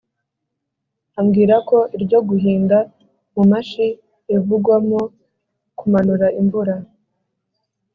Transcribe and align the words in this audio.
ambwira 1.19 1.55
ko 1.69 1.77
iryo 1.95 2.19
guhinda, 2.29 2.77
mu 3.33 3.43
mashi, 3.51 3.85
rivugwamo 4.27 4.99
kumanura 5.77 6.27
imvura. 6.41 6.75